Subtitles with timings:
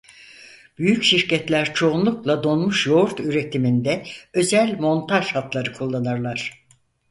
[0.77, 6.65] Büyük şirketler çoğunlukla donmuş yoğurt üretiminde özel montaj hatları kullanırlar.